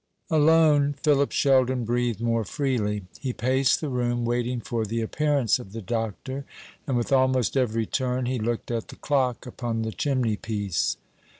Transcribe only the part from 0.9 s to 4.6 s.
Philip Sheldon breathed more freely. He paced the room, waiting